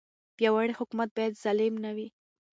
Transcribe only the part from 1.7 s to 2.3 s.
نه وي.